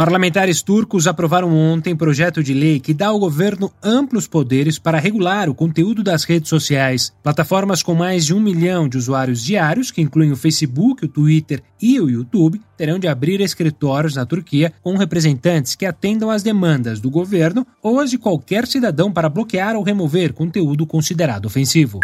[0.00, 5.46] Parlamentares turcos aprovaram ontem projeto de lei que dá ao governo amplos poderes para regular
[5.50, 7.12] o conteúdo das redes sociais.
[7.22, 11.62] Plataformas com mais de um milhão de usuários diários, que incluem o Facebook, o Twitter
[11.82, 16.98] e o YouTube, terão de abrir escritórios na Turquia com representantes que atendam às demandas
[16.98, 22.00] do governo ou as de qualquer cidadão para bloquear ou remover conteúdo considerado ofensivo.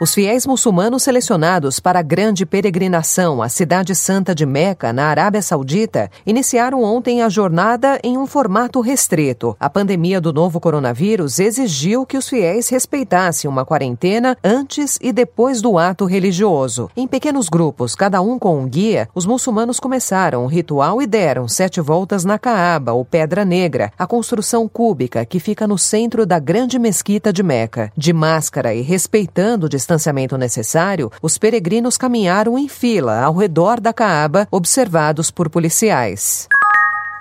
[0.00, 5.42] Os fiéis muçulmanos selecionados para a grande peregrinação à Cidade Santa de Meca, na Arábia
[5.42, 9.56] Saudita, iniciaram ontem a jornada em um formato restrito.
[9.58, 15.60] A pandemia do novo coronavírus exigiu que os fiéis respeitassem uma quarentena antes e depois
[15.60, 16.88] do ato religioso.
[16.96, 21.48] Em pequenos grupos, cada um com um guia, os muçulmanos começaram o ritual e deram
[21.48, 26.38] sete voltas na Caaba, ou Pedra Negra, a construção cúbica que fica no centro da
[26.38, 27.90] grande mesquita de Meca.
[27.96, 33.92] De máscara e respeitando o distanciamento necessário, os peregrinos caminharam em fila ao redor da
[33.92, 36.46] Caaba, observados por policiais.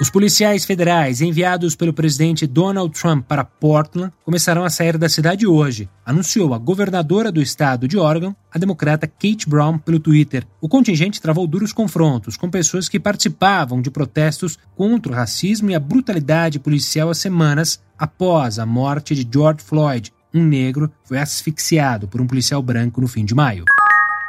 [0.00, 5.46] Os policiais federais enviados pelo presidente Donald Trump para Portland começarão a sair da cidade
[5.46, 10.44] hoje, anunciou a governadora do estado de Oregon, a democrata Kate Brown, pelo Twitter.
[10.60, 15.74] O contingente travou duros confrontos com pessoas que participavam de protestos contra o racismo e
[15.74, 22.08] a brutalidade policial há semanas após a morte de George Floyd, um negro foi asfixiado
[22.08, 23.64] por um policial branco no fim de maio.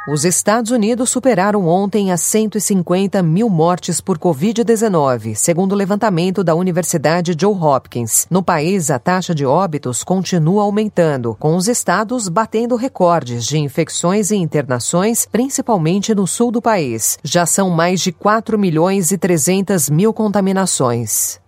[0.08, 6.54] Os Estados Unidos superaram ontem as 150 mil mortes por Covid-19, segundo o levantamento da
[6.54, 8.24] Universidade Johns Hopkins.
[8.30, 14.30] No país, a taxa de óbitos continua aumentando, com os estados batendo recordes de infecções
[14.30, 17.18] e internações, principalmente no sul do país.
[17.24, 21.44] Já são mais de 4 milhões e 300 mil contaminações.